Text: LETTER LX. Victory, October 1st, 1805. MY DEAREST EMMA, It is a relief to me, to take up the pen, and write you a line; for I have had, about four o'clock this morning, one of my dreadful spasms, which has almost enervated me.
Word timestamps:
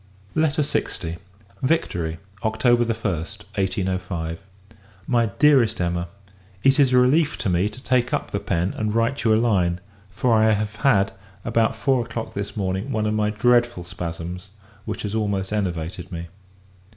LETTER 0.33 0.63
LX. 0.63 1.17
Victory, 1.61 2.17
October 2.43 2.83
1st, 2.85 3.43
1805. 3.53 4.41
MY 5.05 5.25
DEAREST 5.37 5.79
EMMA, 5.79 6.07
It 6.63 6.79
is 6.79 6.91
a 6.91 6.97
relief 6.97 7.37
to 7.37 7.49
me, 7.49 7.69
to 7.69 7.83
take 7.83 8.11
up 8.11 8.31
the 8.31 8.39
pen, 8.39 8.73
and 8.75 8.95
write 8.95 9.23
you 9.23 9.31
a 9.31 9.37
line; 9.37 9.79
for 10.09 10.33
I 10.33 10.53
have 10.53 10.77
had, 10.77 11.11
about 11.45 11.75
four 11.75 12.03
o'clock 12.03 12.33
this 12.33 12.57
morning, 12.57 12.91
one 12.91 13.05
of 13.05 13.13
my 13.13 13.29
dreadful 13.29 13.83
spasms, 13.83 14.47
which 14.85 15.03
has 15.03 15.13
almost 15.13 15.53
enervated 15.53 16.11
me. 16.11 16.29